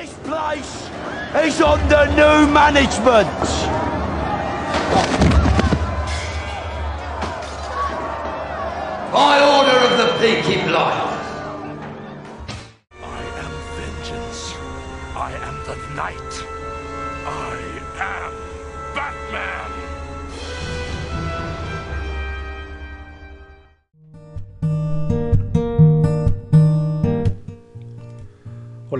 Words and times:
This 0.00 0.14
place 0.24 0.88
is 1.44 1.60
under 1.60 2.06
new 2.16 2.50
management. 2.50 3.28
By 9.12 9.34
order 9.56 9.78
of 9.88 9.92
the 9.98 10.08
Peaky 10.20 10.62
Blinders. 10.66 11.26
I 13.02 13.20
am 13.44 13.52
vengeance. 13.76 14.54
I 15.14 15.32
am 15.32 15.56
the 15.68 15.76
night. 15.94 16.32
I 17.26 17.58
am 17.98 18.32
Batman. 18.94 19.79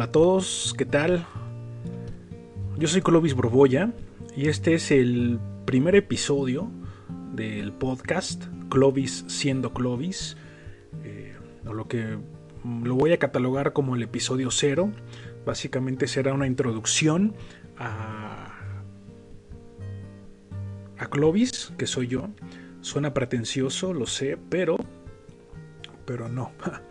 Hola 0.01 0.07
a 0.07 0.12
todos, 0.12 0.75
¿qué 0.79 0.87
tal? 0.87 1.27
Yo 2.79 2.89
soy 2.89 3.03
Clovis 3.03 3.35
Borbolla 3.35 3.93
y 4.35 4.49
este 4.49 4.72
es 4.72 4.91
el 4.93 5.39
primer 5.67 5.95
episodio 5.95 6.71
del 7.35 7.75
podcast 7.75 8.44
Clovis 8.71 9.27
siendo 9.29 9.75
Clovis, 9.75 10.39
eh, 11.05 11.35
o 11.67 11.75
lo 11.75 11.86
que 11.86 12.17
lo 12.82 12.94
voy 12.94 13.13
a 13.13 13.18
catalogar 13.18 13.75
como 13.75 13.94
el 13.94 14.03
episodio 14.03 14.50
cero. 14.50 14.91
Básicamente 15.44 16.08
será 16.08 16.32
una 16.32 16.46
introducción 16.46 17.35
a, 17.77 18.55
a 20.96 21.07
Clovis, 21.11 21.75
que 21.77 21.86
soy 21.86 22.07
yo. 22.07 22.30
Suena 22.80 23.13
pretencioso, 23.13 23.93
lo 23.93 24.07
sé, 24.07 24.39
pero, 24.49 24.79
pero 26.07 26.30
no. 26.30 26.53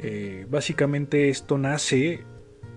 Eh, 0.00 0.46
básicamente 0.50 1.28
esto 1.28 1.56
nace 1.56 2.24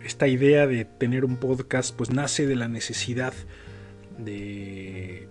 esta 0.07 0.27
idea 0.27 0.65
de 0.65 0.85
tener 0.85 1.25
un 1.25 1.37
podcast 1.37 1.95
pues 1.95 2.09
nace 2.09 2.47
de 2.47 2.55
la 2.55 2.67
necesidad 2.67 3.33
de 4.17 5.27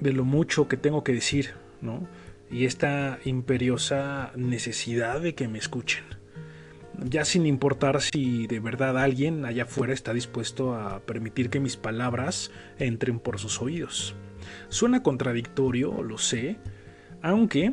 de 0.00 0.12
lo 0.12 0.24
mucho 0.24 0.68
que 0.68 0.76
tengo 0.76 1.02
que 1.02 1.12
decir, 1.12 1.54
¿no? 1.80 2.06
Y 2.50 2.66
esta 2.66 3.18
imperiosa 3.24 4.32
necesidad 4.36 5.20
de 5.20 5.34
que 5.34 5.48
me 5.48 5.58
escuchen. 5.58 6.04
Ya 7.02 7.24
sin 7.24 7.46
importar 7.46 8.00
si 8.00 8.46
de 8.46 8.60
verdad 8.60 8.98
alguien 8.98 9.44
allá 9.44 9.64
afuera 9.64 9.92
está 9.92 10.12
dispuesto 10.12 10.74
a 10.74 11.00
permitir 11.00 11.50
que 11.50 11.60
mis 11.60 11.76
palabras 11.76 12.50
entren 12.78 13.18
por 13.18 13.38
sus 13.38 13.60
oídos. 13.60 14.14
Suena 14.68 15.02
contradictorio, 15.02 16.02
lo 16.02 16.18
sé, 16.18 16.58
aunque 17.22 17.72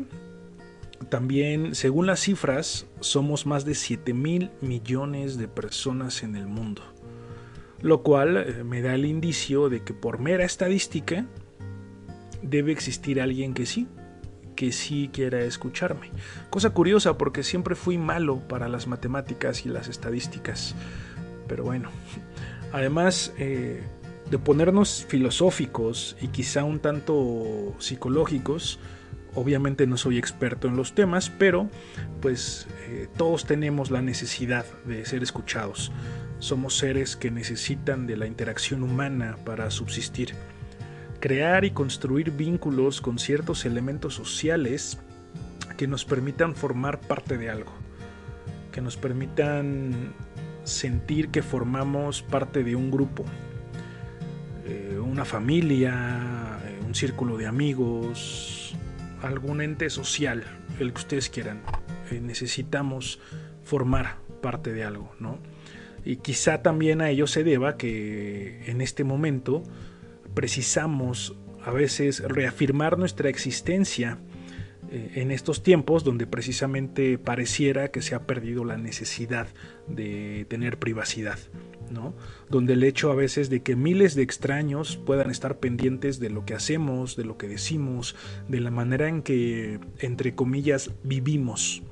también, 1.10 1.76
según 1.76 2.08
las 2.08 2.22
cifras, 2.22 2.86
somos 3.00 3.46
más 3.46 3.66
de 3.66 3.76
7 3.76 4.14
mil 4.14 4.52
millones 4.62 5.38
de 5.38 5.48
personas 5.48 6.24
en 6.24 6.36
el 6.36 6.48
mundo. 6.48 6.82
Lo 7.82 8.02
cual 8.04 8.38
eh, 8.38 8.64
me 8.64 8.82
da 8.82 8.96
el 8.96 9.06
indicio 9.06 9.70
de 9.70 9.84
que 9.84 9.94
por 9.94 10.20
mera 10.20 10.46
estadística 10.46 11.26
debe 12.42 12.72
existir 12.72 13.22
alguien 13.22 13.54
que 13.54 13.66
sí, 13.66 13.88
que 14.56 14.72
sí 14.72 15.10
quiera 15.12 15.42
escucharme. 15.42 16.12
Cosa 16.50 16.72
curiosa 16.72 17.18
porque 17.18 17.44
siempre 17.44 17.76
fui 17.76 17.98
malo 17.98 18.40
para 18.48 18.68
las 18.68 18.88
matemáticas 18.88 19.66
y 19.66 19.70
las 19.70 19.88
estadísticas. 19.88 20.76
Pero 21.48 21.64
bueno, 21.64 21.90
además 22.72 23.34
eh, 23.38 23.84
de 24.30 24.40
ponernos 24.40 25.06
filosóficos 25.08 26.16
y 26.22 26.28
quizá 26.28 26.64
un 26.64 26.80
tanto 26.80 27.76
psicológicos, 27.80 28.80
Obviamente 29.36 29.88
no 29.88 29.98
soy 29.98 30.18
experto 30.18 30.68
en 30.68 30.76
los 30.76 30.94
temas, 30.94 31.30
pero 31.30 31.70
pues 32.22 32.68
eh, 32.88 33.08
todos 33.18 33.46
tenemos 33.46 33.90
la 33.90 34.02
necesidad 34.02 34.66
de 34.86 35.06
ser 35.06 35.24
escuchados. 35.24 35.92
Somos 36.40 36.78
seres 36.78 37.16
que 37.16 37.32
necesitan 37.32 38.06
de 38.06 38.18
la 38.18 38.28
interacción 38.28 38.84
humana 38.84 39.38
para 39.46 39.72
subsistir. 39.72 40.36
Crear 41.20 41.66
y 41.66 41.72
construir 41.72 42.32
vínculos 42.32 43.02
con 43.02 43.18
ciertos 43.18 43.66
elementos 43.66 44.14
sociales 44.14 45.00
que 45.78 45.88
nos 45.88 46.06
permitan 46.06 46.54
formar 46.54 47.00
parte 47.00 47.38
de 47.38 47.50
algo, 47.50 47.72
que 48.72 48.82
nos 48.82 48.98
permitan 48.98 50.14
sentir 50.64 51.30
que 51.30 51.42
formamos 51.42 52.22
parte 52.22 52.64
de 52.64 52.76
un 52.76 52.92
grupo, 52.92 53.26
eh, 54.66 55.00
una 55.00 55.26
familia, 55.26 56.60
eh, 56.66 56.80
un 56.86 56.94
círculo 56.94 57.38
de 57.38 57.48
amigos, 57.48 58.53
algún 59.24 59.62
ente 59.62 59.90
social, 59.90 60.44
el 60.80 60.94
que 60.94 61.00
ustedes 61.00 61.30
quieran. 61.30 61.62
Eh, 62.12 62.20
necesitamos 62.22 63.20
formar 63.64 64.18
parte 64.42 64.74
de 64.74 64.84
algo, 64.84 65.16
¿no? 65.20 65.40
Y 66.06 66.18
quizá 66.18 66.62
también 66.62 67.02
a 67.02 67.10
ello 67.10 67.28
se 67.28 67.44
deba 67.44 67.78
que 67.78 68.70
en 68.70 68.82
este 68.82 69.04
momento 69.04 69.64
precisamos 70.34 71.36
a 71.64 71.72
veces 71.72 72.20
reafirmar 72.20 72.98
nuestra 72.98 73.30
existencia 73.30 74.18
en 74.94 75.32
estos 75.32 75.64
tiempos 75.64 76.04
donde 76.04 76.28
precisamente 76.28 77.18
pareciera 77.18 77.90
que 77.90 78.04
se 78.04 78.14
ha 78.14 78.28
perdido 78.28 78.64
la 78.64 78.78
necesidad 78.78 79.48
de 79.88 80.46
tener 80.50 80.78
privacidad. 80.78 81.40
Donde 82.50 82.74
el 82.74 82.84
hecho 82.84 83.12
a 83.12 83.16
veces 83.16 83.50
de 83.50 83.62
que 83.62 83.76
miles 83.76 84.16
de 84.16 84.24
extraños 84.24 84.98
puedan 84.98 85.32
estar 85.32 85.58
pendientes 85.60 86.20
de 86.20 86.30
lo 86.30 86.46
que 86.46 86.54
hacemos, 86.54 87.16
de 87.16 87.26
lo 87.26 87.38
que 87.38 87.48
decimos, 87.48 88.16
de 88.48 88.60
la 88.60 88.72
manera 88.72 89.08
en 89.08 89.22
que, 89.22 89.80
entre 90.00 90.36
comillas, 90.36 90.92
vivimos, 91.04 91.84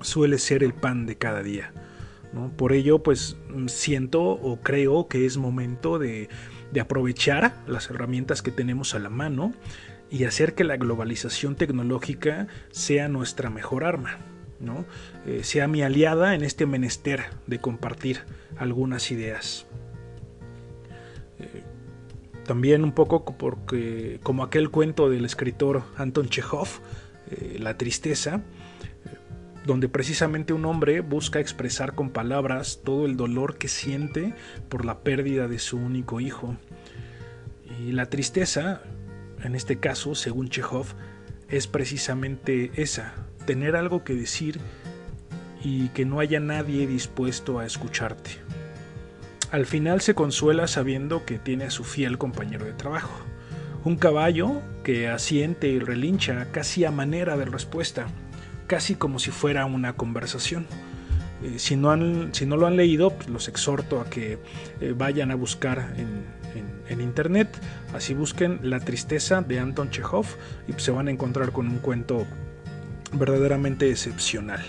suele 0.00 0.38
ser 0.38 0.62
el 0.62 0.74
pan 0.74 1.06
de 1.06 1.16
cada 1.16 1.42
día. 1.42 1.72
Por 2.56 2.72
ello, 2.72 3.02
pues 3.02 3.36
siento 3.66 4.22
o 4.22 4.60
creo 4.60 5.08
que 5.08 5.26
es 5.26 5.36
momento 5.36 5.98
de 5.98 6.28
aprovechar 6.80 7.62
las 7.66 7.90
herramientas 7.90 8.42
que 8.42 8.50
tenemos 8.50 8.94
a 8.94 8.98
la 9.00 9.10
mano 9.10 9.52
y 10.12 10.24
hacer 10.24 10.54
que 10.54 10.62
la 10.62 10.76
globalización 10.76 11.56
tecnológica 11.56 12.46
sea 12.70 13.08
nuestra 13.08 13.48
mejor 13.48 13.82
arma. 13.82 14.18
Eh, 15.26 15.40
sea 15.42 15.66
mi 15.66 15.82
aliada 15.82 16.34
en 16.34 16.44
este 16.44 16.66
menester 16.66 17.24
de 17.46 17.58
compartir 17.58 18.20
algunas 18.56 19.10
ideas. 19.10 19.66
Eh, 21.38 21.62
también 22.44 22.84
un 22.84 22.92
poco 22.92 23.24
porque, 23.36 24.20
como 24.22 24.44
aquel 24.44 24.70
cuento 24.70 25.08
del 25.10 25.24
escritor 25.24 25.82
Anton 25.96 26.28
Chekhov, 26.28 26.68
eh, 27.30 27.56
La 27.58 27.76
tristeza, 27.76 28.42
donde 29.64 29.88
precisamente 29.88 30.52
un 30.52 30.64
hombre 30.64 31.00
busca 31.00 31.40
expresar 31.40 31.94
con 31.94 32.10
palabras 32.10 32.80
todo 32.84 33.06
el 33.06 33.16
dolor 33.16 33.56
que 33.56 33.68
siente 33.68 34.34
por 34.68 34.84
la 34.84 34.98
pérdida 34.98 35.48
de 35.48 35.58
su 35.58 35.78
único 35.78 36.20
hijo. 36.20 36.56
Y 37.80 37.92
la 37.92 38.06
tristeza, 38.06 38.82
en 39.42 39.54
este 39.54 39.78
caso, 39.78 40.14
según 40.14 40.48
Chekhov, 40.48 40.86
es 41.48 41.66
precisamente 41.66 42.72
esa, 42.76 43.14
tener 43.46 43.76
algo 43.76 44.04
que 44.04 44.14
decir 44.14 44.58
y 45.62 45.88
que 45.88 46.04
no 46.04 46.20
haya 46.20 46.40
nadie 46.40 46.86
dispuesto 46.86 47.58
a 47.58 47.66
escucharte. 47.66 48.30
Al 49.50 49.66
final 49.66 50.00
se 50.00 50.14
consuela 50.14 50.66
sabiendo 50.66 51.26
que 51.26 51.38
tiene 51.38 51.64
a 51.64 51.70
su 51.70 51.84
fiel 51.84 52.16
compañero 52.18 52.64
de 52.64 52.72
trabajo, 52.72 53.12
un 53.84 53.96
caballo 53.96 54.62
que 54.82 55.08
asiente 55.08 55.68
y 55.68 55.78
relincha 55.78 56.48
casi 56.52 56.84
a 56.84 56.90
manera 56.90 57.36
de 57.36 57.44
respuesta, 57.44 58.06
casi 58.66 58.94
como 58.94 59.18
si 59.18 59.30
fuera 59.30 59.66
una 59.66 59.94
conversación. 59.94 60.66
Eh, 61.42 61.58
si, 61.58 61.76
no 61.76 61.90
han, 61.90 62.32
si, 62.32 62.46
no 62.46 62.56
lo 62.56 62.66
han 62.66 62.76
leído, 62.76 63.10
pues 63.10 63.28
los 63.28 63.48
exhorto 63.48 64.00
a 64.00 64.08
que 64.08 64.38
eh, 64.80 64.94
vayan 64.96 65.30
a 65.30 65.34
buscar 65.34 65.94
en, 65.98 66.24
internet, 67.00 67.48
así 67.94 68.14
busquen 68.14 68.60
La 68.62 68.80
tristeza 68.80 69.42
de 69.42 69.58
Anton 69.58 69.90
Chekhov 69.90 70.26
y 70.68 70.72
se 70.80 70.90
van 70.90 71.08
a 71.08 71.10
encontrar 71.10 71.52
con 71.52 71.68
un 71.68 71.78
cuento 71.78 72.26
verdaderamente 73.12 73.90
excepcional. 73.90 74.60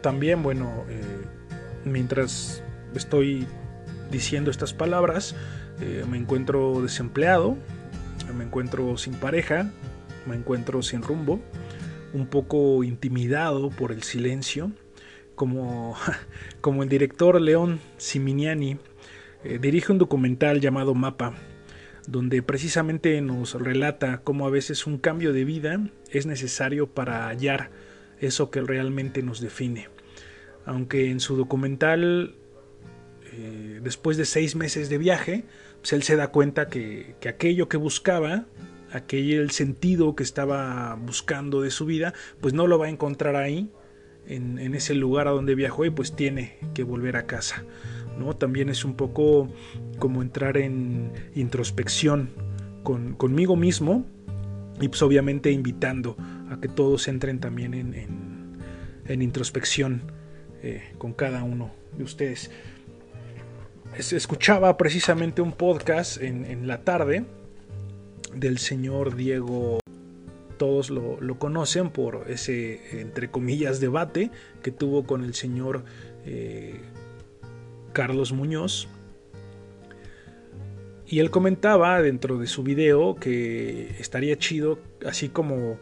También, 0.00 0.42
bueno, 0.42 0.84
eh, 0.88 1.02
mientras 1.84 2.62
estoy 2.94 3.46
diciendo 4.10 4.50
estas 4.50 4.72
palabras, 4.72 5.34
eh, 5.80 6.04
me 6.08 6.16
encuentro 6.16 6.80
desempleado, 6.80 7.56
me 8.36 8.44
encuentro 8.44 8.96
sin 8.96 9.14
pareja, 9.14 9.70
me 10.26 10.36
encuentro 10.36 10.82
sin 10.82 11.02
rumbo, 11.02 11.40
un 12.12 12.26
poco 12.26 12.84
intimidado 12.84 13.70
por 13.70 13.92
el 13.92 14.02
silencio, 14.02 14.70
como, 15.36 15.94
como 16.60 16.82
el 16.82 16.88
director 16.88 17.40
León 17.40 17.78
Siminiani 17.98 18.78
eh, 19.44 19.58
dirige 19.60 19.92
un 19.92 19.98
documental 19.98 20.60
llamado 20.60 20.94
Mapa, 20.94 21.34
donde 22.08 22.42
precisamente 22.42 23.20
nos 23.20 23.54
relata 23.54 24.22
cómo 24.24 24.46
a 24.46 24.50
veces 24.50 24.86
un 24.86 24.98
cambio 24.98 25.32
de 25.32 25.44
vida 25.44 25.88
es 26.10 26.26
necesario 26.26 26.88
para 26.88 27.28
hallar 27.28 27.70
eso 28.20 28.50
que 28.50 28.60
realmente 28.60 29.22
nos 29.22 29.40
define. 29.40 29.88
Aunque 30.64 31.10
en 31.10 31.20
su 31.20 31.36
documental, 31.36 32.34
eh, 33.32 33.80
después 33.82 34.16
de 34.16 34.24
seis 34.24 34.56
meses 34.56 34.88
de 34.88 34.98
viaje, 34.98 35.44
pues 35.80 35.92
él 35.92 36.02
se 36.02 36.16
da 36.16 36.28
cuenta 36.28 36.68
que, 36.68 37.14
aquello 37.28 37.68
que 37.68 37.76
buscaba, 37.76 38.46
aquel 38.92 39.50
sentido 39.50 40.16
que 40.16 40.22
estaba 40.22 40.94
buscando 40.96 41.60
de 41.60 41.70
su 41.70 41.86
vida, 41.86 42.14
pues 42.40 42.54
no 42.54 42.66
lo 42.66 42.78
va 42.78 42.86
a 42.86 42.90
encontrar 42.90 43.36
ahí, 43.36 43.70
en, 44.28 44.74
ese 44.74 44.94
lugar 44.94 45.28
a 45.28 45.30
donde 45.30 45.54
viajó 45.54 45.84
y 45.84 45.90
pues 45.90 46.14
tiene 46.14 46.56
que 46.74 46.82
volver 46.82 47.16
a 47.16 47.26
casa. 47.26 47.64
¿no? 48.18 48.34
También 48.34 48.68
es 48.68 48.84
un 48.84 48.94
poco 48.94 49.48
como 49.98 50.22
entrar 50.22 50.56
en 50.56 51.12
introspección 51.34 52.30
con, 52.82 53.14
conmigo 53.14 53.56
mismo 53.56 54.06
y 54.80 54.88
pues 54.88 55.02
obviamente 55.02 55.50
invitando 55.50 56.16
a 56.50 56.60
que 56.60 56.68
todos 56.68 57.08
entren 57.08 57.40
también 57.40 57.74
en, 57.74 59.22
introspección 59.22 60.02
eh, 60.62 60.82
con 60.98 61.12
cada 61.12 61.44
uno 61.44 61.70
de 61.96 62.04
ustedes. 62.04 62.50
Escuchaba 63.96 64.76
precisamente 64.76 65.40
un 65.40 65.52
podcast 65.52 66.20
en 66.20 66.66
la 66.66 66.82
tarde 66.82 67.24
del 68.34 68.58
señor 68.58 69.16
Diego 69.16 69.78
todos 70.56 70.90
lo, 70.90 71.38
conocen 71.38 71.90
por 71.90 72.24
ese, 72.28 73.00
entre 73.00 73.30
comillas, 73.30 73.80
debate 73.80 74.30
que 74.62 74.70
tuvo 74.70 75.06
con 75.06 75.24
el 75.24 75.34
señor 75.34 75.84
eh, 76.24 76.80
Carlos 77.92 78.32
Muñoz. 78.32 78.88
Y 81.06 81.20
él 81.20 81.30
comentaba 81.30 82.02
dentro 82.02 82.36
de 82.38 82.46
su 82.48 82.64
video 82.64 83.14
que 83.14 83.94
estaría 84.00 84.36
chido, 84.36 84.80
así 85.06 85.28
como, 85.28 85.78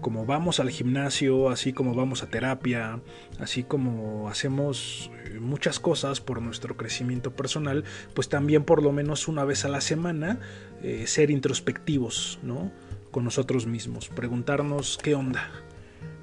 como 0.00 0.26
vamos 0.26 0.58
al 0.58 0.68
gimnasio, 0.68 1.48
así 1.48 1.72
como 1.72 1.94
vamos 1.94 2.24
a 2.24 2.26
terapia, 2.28 3.00
así 3.38 3.62
como 3.62 4.28
hacemos 4.28 5.12
eh, 5.26 5.38
muchas 5.38 5.78
cosas 5.78 6.20
por 6.20 6.42
nuestro 6.42 6.76
crecimiento 6.76 7.36
personal, 7.36 7.84
pues 8.14 8.28
también 8.28 8.64
por 8.64 8.82
lo 8.82 8.90
menos 8.90 9.28
una 9.28 9.44
vez 9.44 9.64
a 9.64 9.68
la 9.68 9.80
semana 9.80 10.40
eh, 10.82 11.06
ser 11.06 11.30
introspectivos, 11.30 12.40
¿no? 12.42 12.72
Con 13.14 13.22
nosotros 13.22 13.68
mismos, 13.68 14.08
preguntarnos 14.08 14.98
qué 15.00 15.14
onda, 15.14 15.48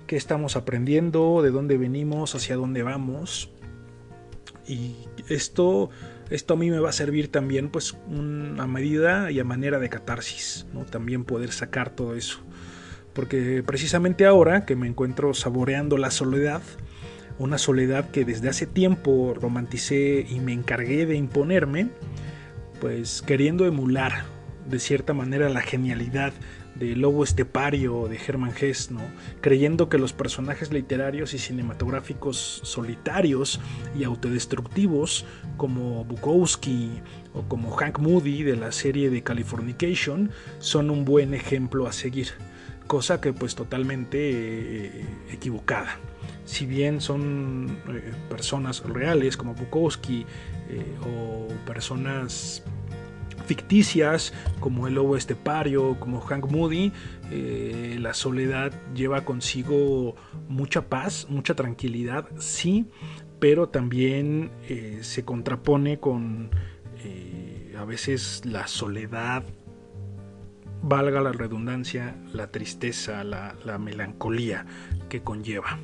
qué 0.08 0.18
estamos 0.18 0.58
aprendiendo, 0.58 1.42
de 1.42 1.50
dónde 1.50 1.78
venimos, 1.78 2.36
hacia 2.36 2.58
dónde 2.58 2.84
vamos. 2.84 3.50
Y 4.68 4.98
esto, 5.30 5.90
esto 6.30 6.56
a 6.56 6.58
mí 6.58 6.70
me 6.70 6.80
va 6.80 6.90
a 6.90 6.92
servir 6.92 7.30
también 7.30 7.70
pues 7.70 7.96
a 8.58 8.68
medida 8.68 9.32
y 9.32 9.40
a 9.40 9.46
manera 9.46 9.80
de 9.80 9.88
catarsis, 9.88 10.66
¿no? 10.74 10.84
también 10.84 11.24
poder 11.24 11.54
sacar 11.54 11.92
todo 11.92 12.14
eso. 12.14 12.42
Porque 13.14 13.64
precisamente 13.66 14.26
ahora 14.26 14.66
que 14.66 14.76
me 14.76 14.88
encuentro 14.88 15.34
saboreando 15.34 15.98
la 15.98 16.12
soledad, 16.12 16.62
una 17.40 17.58
soledad 17.58 18.12
que 18.12 18.26
desde 18.26 18.50
hace 18.50 18.66
tiempo 18.66 19.34
romanticé 19.34 20.28
y 20.30 20.42
me 20.42 20.52
encargué 20.52 21.06
de 21.06 21.16
imponerme, 21.16 21.88
pues 22.82 23.22
queriendo 23.22 23.66
emular 23.66 24.26
de 24.70 24.80
cierta 24.80 25.14
manera 25.14 25.48
la 25.48 25.62
genialidad 25.62 26.34
de 26.76 26.96
Lobo 26.96 27.24
Estepario 27.24 28.08
de 28.08 28.18
Hermann 28.18 28.54
Hesse, 28.60 28.92
¿no? 28.92 29.02
creyendo 29.42 29.90
que 29.90 29.98
los 29.98 30.14
personajes 30.14 30.72
literarios 30.72 31.34
y 31.34 31.38
cinematográficos 31.38 32.62
solitarios 32.64 33.60
y 33.98 34.04
autodestructivos 34.04 35.26
como 35.58 36.06
Bukowski 36.06 36.90
o 37.34 37.44
como 37.44 37.72
Hank 37.72 38.00
Moody 38.00 38.44
de 38.44 38.56
la 38.56 38.72
serie 38.72 39.10
de 39.10 39.24
Californication 39.24 40.32
son 40.60 40.90
un 40.90 41.06
buen 41.06 41.34
ejemplo 41.34 41.88
a 41.88 41.94
seguir, 41.94 42.30
cosa 42.88 43.22
que 43.22 43.34
pues 43.34 43.56
totalmente 43.56 44.18
eh, 44.20 45.06
equivocada. 45.32 46.00
Si 46.46 46.66
bien 46.66 47.02
son 47.02 47.78
eh, 47.90 48.14
personas 48.30 48.84
reales 48.84 49.38
como 49.38 49.54
Bukowski 49.54 50.26
eh, 50.70 50.86
o 51.06 51.48
personas 51.66 52.64
ficticias 53.42 54.34
como 54.60 54.88
el 54.88 54.96
lobo 54.96 55.18
estepario, 55.18 56.00
como 56.00 56.22
Hank 56.22 56.50
Moody, 56.50 56.92
eh, 57.32 57.98
la 58.00 58.14
soledad 58.14 58.74
lleva 58.94 59.26
consigo 59.26 60.16
mucha 60.48 60.90
paz, 60.90 61.28
mucha 61.30 61.56
tranquilidad, 61.56 62.28
sí, 62.38 62.88
pero 63.40 63.70
también 63.70 64.52
eh, 64.70 65.00
se 65.02 65.26
contrapone 65.26 66.00
con 66.00 66.52
eh, 67.04 67.76
a 67.78 67.86
veces 67.86 68.44
la 68.46 68.68
soledad, 68.68 69.44
valga 70.84 71.22
la 71.22 71.32
redundancia, 71.32 72.16
la 72.34 72.52
tristeza, 72.52 73.24
la, 73.24 73.56
la 73.66 73.78
melancolía 73.78 74.66
que 75.10 75.22
conlleva. 75.22 75.80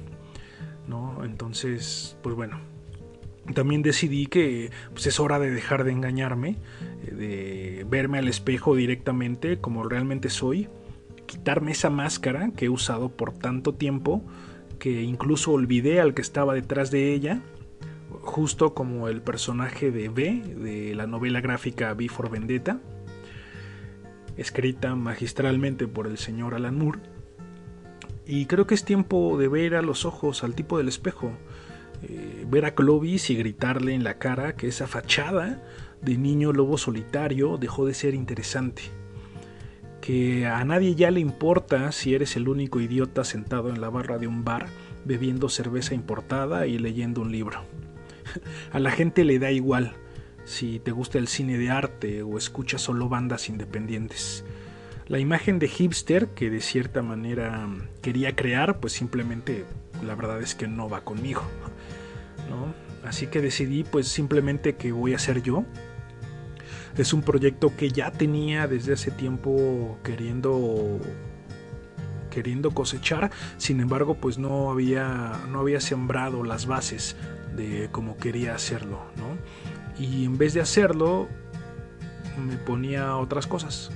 ¿no? 0.87 1.23
Entonces, 1.23 2.17
pues 2.23 2.35
bueno, 2.35 2.59
también 3.53 3.81
decidí 3.81 4.27
que 4.27 4.71
pues, 4.91 5.07
es 5.07 5.19
hora 5.19 5.39
de 5.39 5.51
dejar 5.51 5.83
de 5.83 5.91
engañarme, 5.91 6.57
eh, 7.05 7.11
de 7.11 7.85
verme 7.89 8.17
al 8.17 8.27
espejo 8.27 8.75
directamente 8.75 9.59
como 9.59 9.83
realmente 9.83 10.29
soy, 10.29 10.67
quitarme 11.25 11.71
esa 11.71 11.89
máscara 11.89 12.51
que 12.55 12.65
he 12.65 12.69
usado 12.69 13.09
por 13.09 13.33
tanto 13.33 13.73
tiempo 13.73 14.23
que 14.79 15.03
incluso 15.03 15.51
olvidé 15.51 15.99
al 15.99 16.13
que 16.13 16.21
estaba 16.21 16.53
detrás 16.53 16.91
de 16.91 17.13
ella, 17.13 17.41
justo 18.21 18.73
como 18.73 19.07
el 19.07 19.21
personaje 19.21 19.91
de 19.91 20.09
B 20.09 20.41
de 20.41 20.95
la 20.95 21.07
novela 21.07 21.41
gráfica 21.41 21.93
V 21.93 22.09
for 22.09 22.29
Vendetta, 22.29 22.79
escrita 24.37 24.95
magistralmente 24.95 25.87
por 25.87 26.07
el 26.07 26.17
señor 26.17 26.53
Alan 26.53 26.77
Moore. 26.77 26.99
Y 28.25 28.45
creo 28.45 28.67
que 28.67 28.75
es 28.75 28.83
tiempo 28.83 29.37
de 29.37 29.47
ver 29.47 29.75
a 29.75 29.81
los 29.81 30.05
ojos 30.05 30.43
al 30.43 30.53
tipo 30.53 30.77
del 30.77 30.89
espejo, 30.89 31.31
eh, 32.03 32.45
ver 32.47 32.65
a 32.65 32.75
Clovis 32.75 33.29
y 33.29 33.35
gritarle 33.35 33.93
en 33.93 34.03
la 34.03 34.17
cara 34.17 34.55
que 34.55 34.67
esa 34.67 34.87
fachada 34.87 35.63
de 36.01 36.17
niño 36.17 36.53
lobo 36.53 36.77
solitario 36.77 37.57
dejó 37.57 37.85
de 37.85 37.93
ser 37.93 38.13
interesante. 38.13 38.83
Que 40.01 40.45
a 40.45 40.63
nadie 40.63 40.95
ya 40.95 41.11
le 41.11 41.19
importa 41.19 41.91
si 41.91 42.13
eres 42.13 42.35
el 42.35 42.47
único 42.47 42.79
idiota 42.79 43.23
sentado 43.23 43.69
en 43.69 43.81
la 43.81 43.89
barra 43.89 44.17
de 44.17 44.27
un 44.27 44.43
bar 44.43 44.67
bebiendo 45.05 45.49
cerveza 45.49 45.95
importada 45.95 46.67
y 46.67 46.77
leyendo 46.77 47.21
un 47.21 47.31
libro. 47.31 47.63
A 48.71 48.79
la 48.79 48.91
gente 48.91 49.25
le 49.25 49.39
da 49.39 49.51
igual 49.51 49.93
si 50.45 50.79
te 50.79 50.91
gusta 50.91 51.17
el 51.17 51.27
cine 51.27 51.57
de 51.57 51.69
arte 51.69 52.23
o 52.23 52.37
escuchas 52.37 52.81
solo 52.81 53.09
bandas 53.09 53.49
independientes. 53.49 54.45
La 55.07 55.19
imagen 55.19 55.59
de 55.59 55.67
hipster 55.67 56.29
que 56.29 56.49
de 56.49 56.61
cierta 56.61 57.01
manera 57.01 57.67
quería 58.01 58.35
crear, 58.35 58.79
pues 58.79 58.93
simplemente 58.93 59.65
la 60.05 60.15
verdad 60.15 60.41
es 60.41 60.55
que 60.55 60.67
no 60.67 60.89
va 60.89 61.01
conmigo. 61.01 61.41
Así 63.03 63.27
que 63.27 63.41
decidí 63.41 63.83
pues 63.83 64.07
simplemente 64.07 64.75
que 64.75 64.91
voy 64.91 65.13
a 65.13 65.19
ser 65.19 65.41
yo. 65.41 65.63
Es 66.97 67.13
un 67.13 67.21
proyecto 67.21 67.75
que 67.75 67.89
ya 67.89 68.11
tenía 68.11 68.67
desde 68.67 68.93
hace 68.93 69.11
tiempo 69.11 69.99
queriendo 70.03 70.99
queriendo 72.31 72.71
cosechar, 72.71 73.31
sin 73.57 73.79
embargo 73.79 74.15
pues 74.15 74.37
no 74.37 74.69
había 74.69 75.39
no 75.49 75.59
había 75.59 75.79
sembrado 75.79 76.43
las 76.43 76.67
bases 76.67 77.15
de 77.55 77.89
cómo 77.91 78.17
quería 78.17 78.53
hacerlo, 78.53 78.99
Y 79.97 80.25
en 80.25 80.37
vez 80.37 80.53
de 80.53 80.61
hacerlo 80.61 81.27
me 82.37 82.57
ponía 82.57 83.17
otras 83.17 83.47
cosas, 83.47 83.89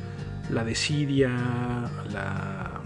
la 0.49 0.63
desidia, 0.63 1.29
la 2.11 2.81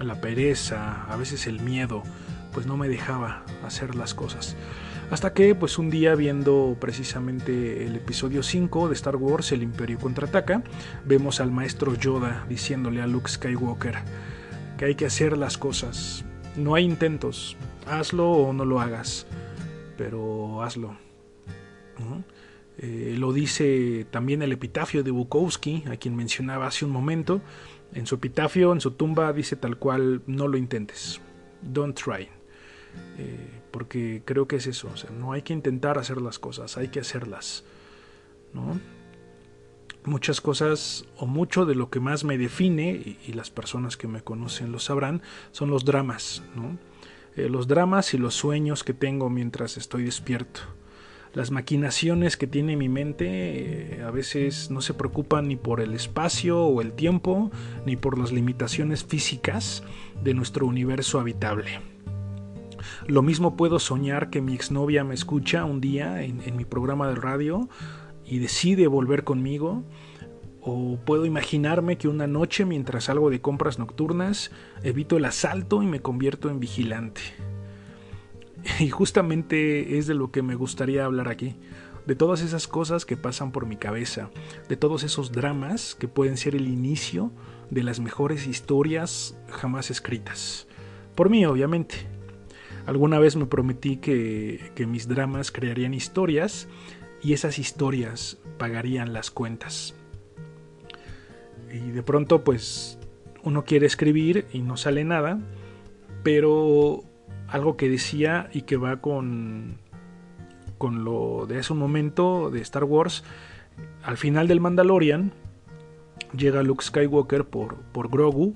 la 0.00 0.20
pereza, 0.20 1.04
a 1.10 1.16
veces 1.16 1.46
el 1.46 1.60
miedo, 1.60 2.02
pues 2.56 2.66
no 2.66 2.78
me 2.78 2.88
dejaba 2.88 3.44
hacer 3.66 3.94
las 3.96 4.14
cosas. 4.14 4.56
Hasta 5.10 5.34
que, 5.34 5.54
pues 5.54 5.76
un 5.76 5.90
día 5.90 6.14
viendo 6.14 6.74
precisamente 6.80 7.84
el 7.84 7.96
episodio 7.96 8.42
5 8.42 8.88
de 8.88 8.94
Star 8.94 9.16
Wars, 9.16 9.52
El 9.52 9.62
Imperio 9.62 9.98
contraataca, 9.98 10.62
vemos 11.04 11.42
al 11.42 11.50
maestro 11.50 11.94
Yoda 11.96 12.46
diciéndole 12.48 13.02
a 13.02 13.06
Luke 13.06 13.28
Skywalker 13.28 13.96
que 14.78 14.86
hay 14.86 14.94
que 14.94 15.04
hacer 15.04 15.36
las 15.36 15.58
cosas. 15.58 16.24
No 16.56 16.74
hay 16.74 16.84
intentos, 16.84 17.58
hazlo 17.86 18.30
o 18.30 18.54
no 18.54 18.64
lo 18.64 18.80
hagas, 18.80 19.26
pero 19.98 20.62
hazlo. 20.62 20.96
Eh, 22.78 23.16
lo 23.18 23.34
dice 23.34 24.06
también 24.10 24.40
el 24.40 24.52
epitafio 24.52 25.02
de 25.02 25.10
Bukowski, 25.10 25.84
a 25.92 25.98
quien 25.98 26.16
mencionaba 26.16 26.68
hace 26.68 26.86
un 26.86 26.90
momento. 26.90 27.42
En 27.92 28.06
su 28.06 28.14
epitafio, 28.14 28.72
en 28.72 28.80
su 28.80 28.92
tumba, 28.92 29.30
dice 29.34 29.56
tal 29.56 29.76
cual, 29.76 30.22
no 30.26 30.48
lo 30.48 30.56
intentes. 30.56 31.20
Don't 31.62 31.94
try. 31.94 32.30
Eh, 33.18 33.62
porque 33.70 34.22
creo 34.24 34.48
que 34.48 34.56
es 34.56 34.66
eso, 34.66 34.90
no 35.18 35.32
hay 35.32 35.42
que 35.42 35.52
intentar 35.52 35.98
hacer 35.98 36.20
las 36.20 36.38
cosas, 36.38 36.76
hay 36.76 36.88
que 36.88 37.00
hacerlas. 37.00 37.64
Muchas 40.04 40.40
cosas 40.40 41.04
o 41.18 41.26
mucho 41.26 41.66
de 41.66 41.74
lo 41.74 41.90
que 41.90 42.00
más 42.00 42.24
me 42.24 42.38
define, 42.38 43.18
y, 43.26 43.32
las 43.34 43.50
personas 43.50 43.96
que 43.96 44.08
me 44.08 44.22
conocen 44.22 44.72
lo 44.72 44.78
sabrán, 44.78 45.20
son 45.50 45.68
los 45.68 45.84
dramas. 45.84 46.42
Eh, 47.36 47.48
los 47.50 47.66
dramas 47.66 48.14
y 48.14 48.18
los 48.18 48.34
sueños 48.34 48.82
que 48.82 48.94
tengo 48.94 49.28
mientras 49.28 49.76
estoy 49.76 50.04
despierto. 50.04 50.60
Las 51.34 51.50
maquinaciones 51.50 52.38
que 52.38 52.46
tiene 52.46 52.76
mi 52.76 52.88
mente 52.88 53.98
eh, 53.98 54.02
a 54.02 54.10
veces 54.10 54.70
no 54.70 54.80
se 54.80 54.94
preocupan 54.94 55.48
ni 55.48 55.56
por 55.56 55.82
el 55.82 55.92
espacio 55.92 56.62
o 56.62 56.80
el 56.80 56.92
tiempo, 56.92 57.50
ni 57.84 57.96
por 57.96 58.16
las 58.18 58.32
limitaciones 58.32 59.04
físicas 59.04 59.82
de 60.24 60.32
nuestro 60.32 60.66
universo 60.66 61.20
habitable. 61.20 61.95
Lo 63.06 63.22
mismo 63.22 63.56
puedo 63.56 63.78
soñar 63.78 64.30
que 64.30 64.40
mi 64.40 64.54
exnovia 64.54 65.04
me 65.04 65.14
escucha 65.14 65.64
un 65.64 65.80
día 65.80 66.22
en, 66.22 66.56
mi 66.56 66.64
programa 66.64 67.08
de 67.08 67.14
radio 67.14 67.68
y 68.24 68.38
decide 68.38 68.86
volver 68.86 69.24
conmigo. 69.24 69.84
O 70.60 70.98
puedo 71.04 71.26
imaginarme 71.26 71.96
que 71.96 72.08
una 72.08 72.26
noche 72.26 72.64
mientras 72.64 73.04
salgo 73.04 73.30
de 73.30 73.40
compras 73.40 73.78
nocturnas 73.78 74.50
evito 74.82 75.16
el 75.16 75.24
asalto 75.24 75.82
y 75.82 75.86
me 75.86 76.00
convierto 76.00 76.50
en 76.50 76.60
vigilante. 76.60 77.22
Y 78.80 78.90
justamente 78.90 79.96
es 79.96 80.08
de 80.08 80.14
lo 80.14 80.32
que 80.32 80.42
me 80.42 80.56
gustaría 80.56 81.04
hablar 81.04 81.28
aquí, 81.28 81.54
de 82.06 82.16
todas 82.16 82.42
esas 82.42 82.66
cosas 82.66 83.04
que 83.04 83.16
pasan 83.16 83.52
por 83.52 83.66
mi 83.66 83.76
cabeza, 83.76 84.30
de 84.68 84.76
todos 84.76 85.04
esos 85.04 85.30
dramas 85.30 85.94
que 85.94 86.08
pueden 86.08 86.36
ser 86.36 86.56
el 86.56 86.66
inicio 86.66 87.30
de 87.70 87.82
las 87.82 88.00
mejores 88.00 88.46
historias 88.46 89.36
jamás 89.50 89.90
escritas. 89.90 90.66
Por 91.14 91.30
mí, 91.30 91.44
obviamente. 91.46 92.15
Alguna 92.86 93.18
vez 93.18 93.36
me 93.36 93.46
prometí 93.46 93.96
que, 93.96 94.70
que 94.74 94.86
mis 94.86 95.08
dramas 95.08 95.50
crearían 95.50 95.92
historias 95.92 96.68
y 97.22 97.32
esas 97.32 97.58
historias 97.58 98.38
pagarían 98.58 99.12
las 99.12 99.30
cuentas. 99.30 99.94
Y 101.72 101.90
de 101.90 102.02
pronto 102.02 102.44
pues 102.44 102.98
uno 103.42 103.64
quiere 103.64 103.86
escribir 103.86 104.46
y 104.52 104.60
no 104.60 104.76
sale 104.76 105.04
nada, 105.04 105.38
pero 106.22 107.04
algo 107.48 107.76
que 107.76 107.88
decía 107.88 108.48
y 108.52 108.62
que 108.62 108.76
va 108.76 109.00
con, 109.00 109.78
con 110.78 111.04
lo 111.04 111.46
de 111.46 111.60
ese 111.60 111.74
momento 111.74 112.50
de 112.50 112.60
Star 112.60 112.84
Wars, 112.84 113.24
al 114.02 114.16
final 114.16 114.48
del 114.48 114.60
Mandalorian 114.60 115.32
llega 116.36 116.62
Luke 116.62 116.84
Skywalker 116.84 117.44
por, 117.44 117.76
por 117.76 118.08
Grogu 118.08 118.54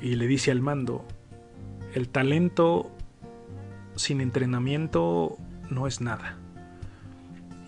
y 0.00 0.16
le 0.16 0.26
dice 0.26 0.50
al 0.50 0.60
mando, 0.60 1.04
el 1.94 2.08
talento 2.08 2.90
sin 4.00 4.20
entrenamiento 4.20 5.36
no 5.68 5.86
es 5.86 6.00
nada. 6.00 6.36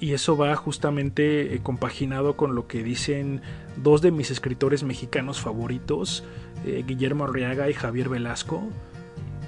Y 0.01 0.15
eso 0.15 0.37
va 0.37 0.57
justamente 0.57 1.55
eh, 1.55 1.61
compaginado 1.63 2.37
con 2.37 2.57
lo 2.57 2.67
que 2.67 2.83
dicen 2.83 3.41
dos 3.77 4.03
de 4.03 4.11
mis 4.11 4.33
escritores 4.33 4.83
mexicanos 4.83 5.41
favoritos, 5.41 6.25
eh, 6.67 6.83
Guillermo 6.85 7.25
Arriaga 7.25 7.71
y 7.71 7.75
Javier 7.75 8.09
Velasco. 8.09 8.65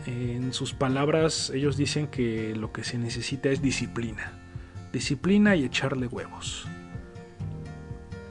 En 0.07 0.53
sus 0.53 0.75
palabras 0.75 1.51
ellos 1.51 1.77
dicen 1.77 2.07
que 2.07 2.55
lo 2.55 2.71
que 2.71 2.85
se 2.85 2.99
necesita 2.99 3.49
es 3.49 3.63
disciplina. 3.63 4.33
Disciplina 4.93 5.57
y 5.57 5.65
echarle 5.65 6.07
huevos. 6.07 6.67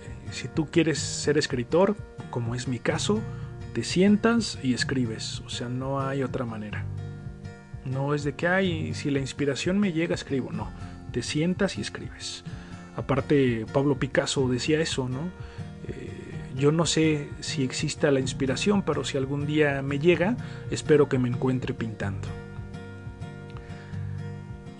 Eh, 0.06 0.32
si 0.32 0.48
tú 0.48 0.68
quieres 0.68 1.00
ser 1.00 1.38
escritor, 1.38 1.98
como 2.30 2.56
es 2.56 2.70
mi 2.70 2.80
caso, 2.80 3.20
te 3.74 3.84
sientas 3.84 4.60
y 4.64 4.74
escribes. 4.74 5.42
O 5.42 5.50
sea, 5.50 5.68
no 5.68 6.00
hay 6.00 6.24
otra 6.24 6.46
manera. 6.46 6.86
No 7.86 8.14
es 8.14 8.24
de 8.24 8.36
que, 8.36 8.48
ay, 8.48 8.94
si 8.94 9.12
la 9.12 9.20
inspiración 9.20 9.80
me 9.80 9.92
llega, 9.92 10.16
escribo. 10.16 10.52
No 10.52 10.72
te 11.14 11.24
sientas 11.24 11.78
y 11.78 11.82
escribes. 11.82 12.44
Aparte, 12.98 13.66
Pablo 13.72 13.98
Picasso 13.98 14.50
decía 14.50 14.82
eso, 14.82 15.08
¿no? 15.08 15.30
Eh, 15.88 16.12
yo 16.58 16.74
no 16.74 16.86
sé 16.86 17.30
si 17.40 17.64
exista 17.64 18.12
la 18.12 18.20
inspiración, 18.20 18.82
pero 18.82 19.06
si 19.06 19.18
algún 19.18 19.46
día 19.46 19.82
me 19.82 20.00
llega, 20.00 20.36
espero 20.70 21.08
que 21.08 21.18
me 21.18 21.30
encuentre 21.30 21.74
pintando. 21.74 22.28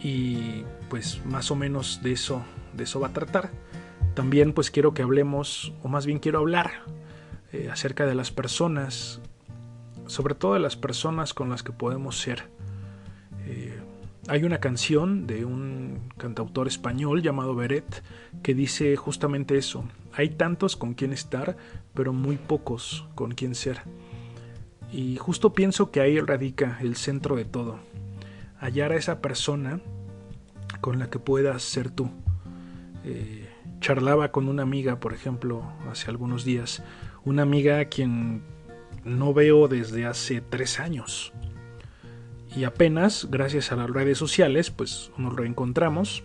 Y 0.02 0.64
pues 0.90 1.26
más 1.26 1.50
o 1.50 1.56
menos 1.56 2.02
de 2.04 2.12
eso, 2.12 2.44
de 2.74 2.84
eso 2.84 3.00
va 3.00 3.08
a 3.08 3.14
tratar. 3.14 3.52
También 4.16 4.54
pues 4.54 4.70
quiero 4.70 4.94
que 4.94 5.02
hablemos, 5.02 5.74
o 5.82 5.88
más 5.88 6.06
bien 6.06 6.20
quiero 6.20 6.40
hablar 6.40 6.84
eh, 7.54 7.70
acerca 7.72 8.06
de 8.06 8.16
las 8.16 8.32
personas, 8.32 9.22
sobre 10.08 10.36
todo 10.36 10.56
de 10.56 10.60
las 10.60 10.76
personas 10.76 11.34
con 11.34 11.50
las 11.50 11.64
que 11.64 11.72
podemos 11.72 12.20
ser. 12.20 12.53
Hay 14.30 14.46
una 14.46 14.60
canción 14.60 15.28
de 15.28 15.44
un 15.44 16.10
cantautor 16.18 16.68
español 16.68 17.22
llamado 17.22 17.56
Beret 17.56 18.04
que 18.42 18.54
dice 18.54 18.96
justamente 18.96 19.58
eso. 19.58 19.84
Hay 20.14 20.30
tantos 20.30 20.78
con 20.78 20.94
quien 20.94 21.12
estar, 21.12 21.58
pero 21.94 22.14
muy 22.14 22.38
pocos 22.38 23.06
con 23.16 23.34
quien 23.34 23.54
ser. 23.54 23.82
Y 24.94 25.18
justo 25.18 25.54
pienso 25.54 25.92
que 25.92 26.00
ahí 26.00 26.22
radica 26.22 26.78
el 26.82 26.96
centro 26.96 27.36
de 27.36 27.44
todo. 27.44 27.80
Hallar 28.60 28.94
a 28.94 28.96
esa 28.96 29.20
persona 29.20 29.82
con 30.80 31.00
la 31.00 31.10
que 31.10 31.20
puedas 31.20 31.62
ser 31.62 31.90
tú. 31.92 32.10
Eh, 33.04 33.50
charlaba 33.82 34.32
con 34.32 34.48
una 34.48 34.64
amiga, 34.64 35.02
por 35.02 35.14
ejemplo, 35.14 35.64
hace 35.92 36.10
algunos 36.10 36.46
días. 36.46 36.82
Una 37.26 37.42
amiga 37.42 37.80
a 37.80 37.86
quien 37.86 38.42
no 39.04 39.34
veo 39.34 39.68
desde 39.68 40.06
hace 40.06 40.40
tres 40.40 40.80
años 40.80 41.34
y 42.56 42.66
apenas, 42.66 43.28
gracias 43.32 43.72
a 43.72 43.76
las 43.76 43.90
redes 43.90 44.18
sociales, 44.18 44.70
pues 44.70 45.12
nos 45.18 45.36
reencontramos. 45.36 46.24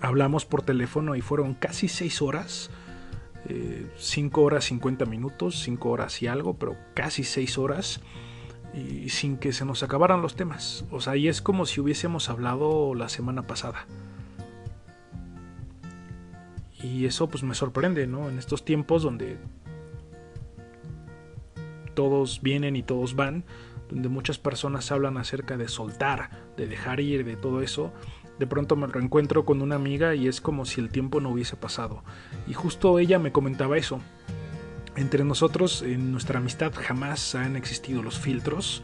Hablamos 0.00 0.44
por 0.44 0.62
teléfono 0.62 1.16
y 1.16 1.22
fueron 1.22 1.54
casi 1.54 1.88
6 1.88 2.22
horas. 2.22 2.70
5 3.96 4.40
eh, 4.40 4.44
horas 4.44 4.64
50 4.64 5.04
minutos, 5.06 5.60
5 5.62 5.88
horas 5.88 6.22
y 6.22 6.26
algo, 6.26 6.54
pero 6.54 6.76
casi 6.94 7.24
6 7.24 7.58
horas. 7.58 8.00
Y 8.74 9.08
sin 9.10 9.38
que 9.38 9.52
se 9.52 9.64
nos 9.64 9.82
acabaran 9.82 10.20
los 10.20 10.34
temas. 10.34 10.84
O 10.90 11.00
sea, 11.00 11.16
y 11.16 11.28
es 11.28 11.40
como 11.40 11.64
si 11.64 11.80
hubiésemos 11.80 12.28
hablado 12.28 12.94
la 12.94 13.08
semana 13.08 13.46
pasada. 13.46 13.86
Y 16.82 17.06
eso 17.06 17.28
pues 17.28 17.42
me 17.44 17.54
sorprende, 17.54 18.06
¿no? 18.06 18.28
En 18.28 18.38
estos 18.38 18.64
tiempos 18.64 19.02
donde 19.02 19.38
todos 21.94 22.42
vienen 22.42 22.76
y 22.76 22.82
todos 22.82 23.14
van, 23.14 23.44
donde 23.88 24.08
muchas 24.08 24.38
personas 24.38 24.90
hablan 24.90 25.16
acerca 25.16 25.56
de 25.56 25.68
soltar, 25.68 26.30
de 26.56 26.66
dejar 26.66 27.00
ir, 27.00 27.24
de 27.24 27.36
todo 27.36 27.62
eso, 27.62 27.92
de 28.38 28.46
pronto 28.46 28.76
me 28.76 28.86
reencuentro 28.86 29.44
con 29.44 29.62
una 29.62 29.76
amiga 29.76 30.14
y 30.14 30.26
es 30.26 30.40
como 30.40 30.64
si 30.64 30.80
el 30.80 30.90
tiempo 30.90 31.20
no 31.20 31.30
hubiese 31.30 31.56
pasado. 31.56 32.02
Y 32.46 32.54
justo 32.54 32.98
ella 32.98 33.18
me 33.18 33.32
comentaba 33.32 33.76
eso. 33.76 34.00
Entre 34.96 35.24
nosotros, 35.24 35.82
en 35.82 36.12
nuestra 36.12 36.38
amistad, 36.38 36.72
jamás 36.74 37.34
han 37.34 37.56
existido 37.56 38.02
los 38.02 38.18
filtros 38.18 38.82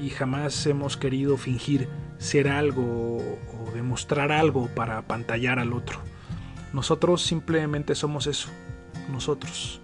y 0.00 0.10
jamás 0.10 0.66
hemos 0.66 0.96
querido 0.96 1.36
fingir 1.36 1.88
ser 2.18 2.48
algo 2.48 3.18
o 3.18 3.70
demostrar 3.74 4.32
algo 4.32 4.68
para 4.74 5.02
pantallar 5.02 5.58
al 5.58 5.72
otro. 5.72 6.00
Nosotros 6.72 7.22
simplemente 7.22 7.94
somos 7.94 8.26
eso, 8.26 8.48
nosotros 9.10 9.80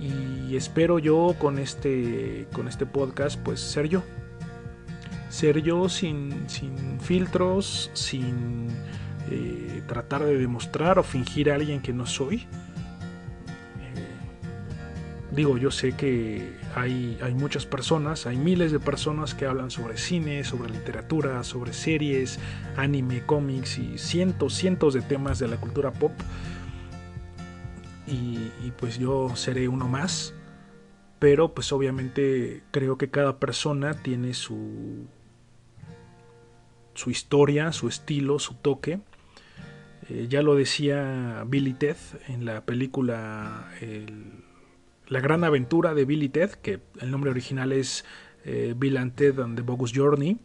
y 0.00 0.56
espero 0.56 0.98
yo 0.98 1.36
con 1.38 1.58
este 1.58 2.46
con 2.52 2.68
este 2.68 2.86
podcast 2.86 3.38
pues 3.38 3.60
ser 3.60 3.88
yo. 3.88 4.02
Ser 5.28 5.62
yo 5.62 5.88
sin, 5.88 6.48
sin 6.48 6.98
filtros 7.00 7.90
sin 7.92 8.68
eh, 9.30 9.82
tratar 9.86 10.24
de 10.24 10.36
demostrar 10.38 10.98
o 10.98 11.02
fingir 11.02 11.50
a 11.50 11.54
alguien 11.54 11.80
que 11.80 11.92
no 11.92 12.06
soy. 12.06 12.38
Eh, 13.78 14.06
digo 15.30 15.58
yo 15.58 15.70
sé 15.70 15.92
que 15.92 16.58
hay, 16.74 17.18
hay 17.22 17.34
muchas 17.34 17.66
personas 17.66 18.26
hay 18.26 18.36
miles 18.36 18.72
de 18.72 18.80
personas 18.80 19.34
que 19.34 19.44
hablan 19.44 19.70
sobre 19.70 19.98
cine 19.98 20.44
sobre 20.44 20.70
literatura 20.70 21.42
sobre 21.42 21.72
series 21.72 22.38
anime 22.76 23.22
cómics 23.26 23.78
y 23.78 23.98
cientos 23.98 24.54
cientos 24.54 24.94
de 24.94 25.02
temas 25.02 25.40
de 25.40 25.48
la 25.48 25.56
cultura 25.56 25.90
pop 25.92 26.12
y, 28.10 28.72
pues 28.78 28.98
yo 28.98 29.34
seré 29.36 29.68
uno 29.68 29.88
más. 29.88 30.34
Pero 31.18 31.54
pues 31.54 31.72
obviamente 31.72 32.62
creo 32.70 32.96
que 32.96 33.10
cada 33.10 33.38
persona 33.38 34.02
tiene 34.02 34.32
su, 34.32 35.06
su 36.94 37.10
historia, 37.10 37.72
su 37.72 37.88
estilo, 37.88 38.38
su 38.38 38.54
toque. 38.54 39.00
Eh, 40.08 40.26
ya 40.30 40.42
lo 40.42 40.54
decía 40.54 41.44
Billy 41.46 41.74
Ted 41.74 41.96
en 42.28 42.46
la 42.46 42.64
película 42.64 43.68
La 45.08 45.20
gran 45.20 45.44
aventura 45.44 45.92
de 45.92 46.06
Billy 46.06 46.30
Ted, 46.30 46.52
que 46.52 46.80
el 47.00 47.10
nombre 47.10 47.30
original 47.30 47.72
es 47.72 48.06
eh, 48.44 48.74
Bill 48.76 48.96
and 48.96 49.14
Ted 49.14 49.34
the 49.34 49.62
Bogus 49.62 49.92
Journey. 49.94 50.38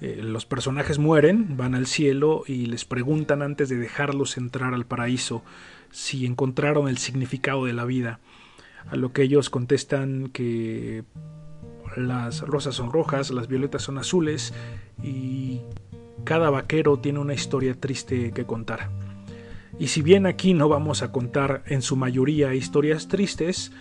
Eh, 0.00 0.20
los 0.22 0.46
personajes 0.46 0.98
mueren, 0.98 1.56
van 1.56 1.74
al 1.74 1.86
cielo 1.86 2.44
y 2.46 2.66
les 2.66 2.84
preguntan 2.84 3.42
antes 3.42 3.68
de 3.68 3.76
dejarlos 3.76 4.36
entrar 4.36 4.72
al 4.72 4.86
paraíso 4.86 5.42
si 5.90 6.26
encontraron 6.26 6.88
el 6.88 6.98
significado 6.98 7.64
de 7.64 7.72
la 7.72 7.84
vida. 7.84 8.20
A 8.90 8.96
lo 8.96 9.12
que 9.12 9.22
ellos 9.22 9.50
contestan 9.50 10.28
que 10.28 11.04
las 11.96 12.40
rosas 12.40 12.74
son 12.74 12.92
rojas, 12.92 13.30
las 13.30 13.48
violetas 13.48 13.82
son 13.82 13.98
azules 13.98 14.54
y 15.02 15.60
cada 16.24 16.50
vaquero 16.50 16.98
tiene 16.98 17.18
una 17.18 17.34
historia 17.34 17.74
triste 17.74 18.32
que 18.32 18.44
contar. 18.44 18.90
Y 19.78 19.88
si 19.88 20.02
bien 20.02 20.26
aquí 20.26 20.54
no 20.54 20.68
vamos 20.68 21.02
a 21.02 21.12
contar 21.12 21.62
en 21.66 21.82
su 21.82 21.96
mayoría 21.96 22.54
historias 22.54 23.08
tristes, 23.08 23.72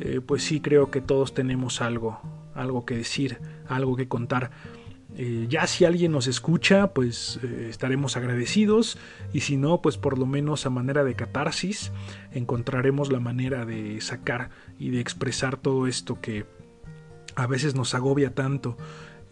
eh, 0.00 0.20
pues 0.24 0.42
sí 0.42 0.60
creo 0.60 0.90
que 0.90 1.00
todos 1.00 1.32
tenemos 1.32 1.80
algo, 1.80 2.20
algo 2.54 2.84
que 2.84 2.96
decir, 2.96 3.38
algo 3.68 3.96
que 3.96 4.08
contar. 4.08 4.50
Eh, 5.18 5.46
ya 5.48 5.66
si 5.66 5.86
alguien 5.86 6.12
nos 6.12 6.26
escucha, 6.26 6.88
pues 6.88 7.40
eh, 7.42 7.68
estaremos 7.70 8.16
agradecidos. 8.16 8.98
Y 9.32 9.40
si 9.40 9.56
no, 9.56 9.80
pues 9.80 9.96
por 9.96 10.18
lo 10.18 10.26
menos 10.26 10.66
a 10.66 10.70
manera 10.70 11.04
de 11.04 11.14
catarsis 11.14 11.90
encontraremos 12.32 13.10
la 13.10 13.20
manera 13.20 13.64
de 13.64 14.00
sacar 14.00 14.50
y 14.78 14.90
de 14.90 15.00
expresar 15.00 15.56
todo 15.56 15.86
esto 15.86 16.20
que 16.20 16.44
a 17.34 17.46
veces 17.46 17.74
nos 17.74 17.94
agobia 17.94 18.34
tanto 18.34 18.76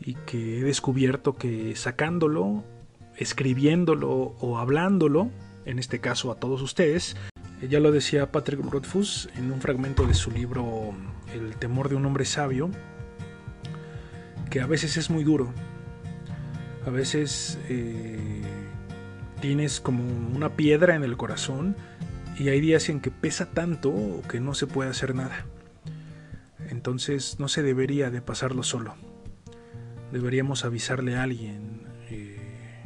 y 0.01 0.15
que 0.15 0.61
he 0.61 0.63
descubierto 0.63 1.37
que 1.37 1.77
sacándolo, 1.77 2.65
escribiéndolo 3.17 4.37
o 4.41 4.59
hablándolo, 4.59 5.31
en 5.65 5.79
este 5.79 6.01
caso 6.01 6.31
a 6.31 6.37
todos 6.37 6.63
ustedes, 6.63 7.17
Ya 7.71 7.81
lo 7.81 7.93
decía 7.93 8.31
Patrick 8.31 8.61
Rothfuss 8.61 9.31
en 9.37 9.51
un 9.51 9.61
fragmento 9.63 10.07
de 10.07 10.13
su 10.13 10.31
libro 10.31 10.93
El 11.33 11.57
temor 11.57 11.89
de 11.89 11.95
un 11.95 12.05
hombre 12.05 12.27
sabio, 12.27 12.69
que 14.51 14.61
a 14.61 14.67
veces 14.67 14.99
es 14.99 15.09
muy 15.09 15.25
duro, 15.25 15.55
a 16.87 16.91
veces 16.91 17.59
eh, 17.69 18.43
tienes 19.41 19.81
como 19.81 20.05
una 20.35 20.51
piedra 20.51 20.95
en 20.95 21.05
el 21.05 21.17
corazón 21.17 21.77
y 22.39 22.49
hay 22.49 22.61
días 22.61 22.89
en 22.89 23.01
que 23.01 23.11
pesa 23.11 23.47
tanto 23.47 24.23
que 24.29 24.41
no 24.41 24.55
se 24.55 24.67
puede 24.67 24.91
hacer 24.91 25.15
nada. 25.15 25.47
Entonces 26.69 27.39
no 27.39 27.49
se 27.49 27.63
debería 27.63 28.11
de 28.11 28.21
pasarlo 28.21 28.63
solo. 28.63 28.95
Deberíamos 30.13 30.65
avisarle 30.65 31.17
a 31.17 31.23
alguien, 31.23 31.83
eh, 32.11 32.83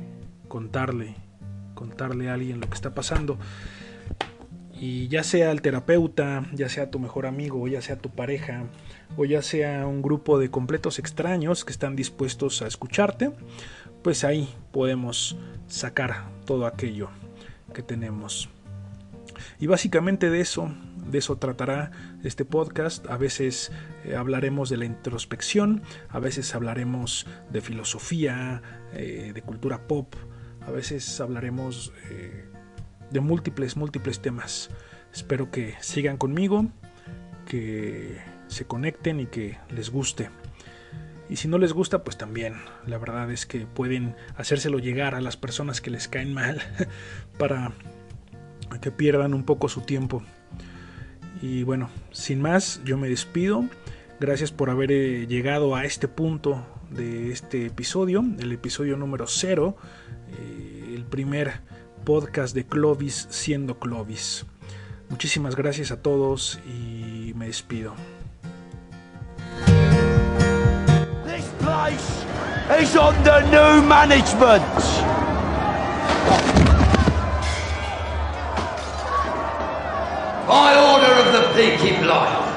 contarle, 0.49 1.17
contarle 1.75 2.31
a 2.31 2.35
alguien 2.35 2.61
lo 2.61 2.69
que 2.69 2.75
está 2.75 2.95
pasando. 2.95 3.39
Y 4.81 5.09
ya 5.09 5.25
sea 5.25 5.51
el 5.51 5.61
terapeuta, 5.61 6.47
ya 6.53 6.69
sea 6.69 6.91
tu 6.91 7.01
mejor 7.01 7.27
amigo, 7.27 7.67
ya 7.67 7.83
sea 7.83 7.97
tu 7.97 8.11
pareja, 8.11 8.65
o 9.17 9.25
ya 9.25 9.43
sea 9.43 9.87
un 9.87 10.03
grupo 10.03 10.39
de 10.39 10.51
completos 10.51 10.99
extraños 10.99 11.65
que 11.65 11.73
están 11.73 11.97
dispuestos 11.97 12.63
a 12.63 12.69
escucharte, 12.69 13.33
pues 14.03 14.23
ahí 14.23 14.49
podemos 14.71 15.37
sacar 15.67 16.29
todo 16.45 16.67
aquello 16.67 17.11
que 17.75 17.83
tenemos. 17.83 18.49
Y 19.59 19.67
básicamente 19.67 20.31
de 20.31 20.41
eso, 20.41 20.73
de 21.11 21.19
eso 21.19 21.37
tratará 21.37 21.91
este 22.23 22.45
podcast. 22.45 23.07
A 23.09 23.17
veces 23.17 23.73
eh, 24.05 24.15
hablaremos 24.17 24.69
de 24.69 24.77
la 24.77 24.85
introspección, 24.85 25.83
a 26.09 26.21
veces 26.21 26.55
hablaremos 26.55 27.27
de 27.51 27.61
filosofía, 27.61 28.63
eh, 28.93 29.33
de 29.35 29.43
cultura 29.43 29.87
pop, 29.87 30.15
a 30.67 30.71
veces 30.71 31.21
hablaremos 31.21 31.93
eh, 32.11 32.45
de 33.11 33.21
múltiples, 33.21 33.77
múltiples 33.77 34.21
temas. 34.21 34.71
Espero 35.13 35.51
que 35.51 35.75
sigan 35.81 36.17
conmigo, 36.17 36.67
que 37.47 38.19
se 38.49 38.67
conecten 38.67 39.21
y 39.21 39.27
que 39.27 39.59
les 39.71 39.91
guste. 39.91 40.31
Y 41.29 41.37
si 41.37 41.49
no 41.49 41.59
les 41.59 41.73
gusta, 41.73 42.05
pues 42.05 42.17
también. 42.17 42.55
La 42.87 42.99
verdad 42.99 43.31
es 43.31 43.47
que 43.47 43.61
pueden 43.67 44.17
hacérselo 44.37 44.79
llegar 44.79 45.15
a 45.15 45.21
las 45.21 45.37
personas 45.37 45.81
que 45.81 45.91
les 45.91 46.09
caen 46.09 46.33
mal 46.33 46.61
para 47.39 47.73
que 48.81 48.91
pierdan 48.91 49.35
un 49.35 49.45
poco 49.45 49.69
su 49.69 49.83
tiempo. 49.83 50.23
Y 51.43 51.63
bueno, 51.63 51.91
sin 52.11 52.41
más, 52.41 52.81
yo 52.85 52.97
me 52.97 53.09
despido. 53.09 53.65
Gracias 54.21 54.51
por 54.51 54.71
haber 54.71 54.91
eh, 54.91 55.27
llegado 55.27 55.77
a 55.77 55.85
este 55.85 56.09
punto 56.09 56.67
de 56.91 57.31
este 57.31 57.67
episodio, 57.67 58.25
el 58.39 58.51
episodio 58.51 58.97
número 58.97 59.27
0, 59.27 59.77
eh, 60.31 60.95
el 60.97 61.05
primer 61.05 61.61
podcast 61.99 62.55
de 62.55 62.65
Clovis 62.65 63.27
siendo 63.31 63.79
Clovis. 63.79 64.47
Muchísimas 65.11 65.57
gracias 65.57 65.91
a 65.91 66.03
todos 66.03 66.59
y 66.67 67.33
me 67.35 67.47
despido. 67.47 67.95
This 71.25 71.45
place 71.61 72.25
is 72.81 72.95
under 72.97 73.43
new 73.51 73.83
management. 73.83 74.63
By 80.47 80.75
order 80.75 81.13
of 81.21 81.33
the 81.33 81.43
Peaky 81.55 81.97
Blinders. 82.03 82.48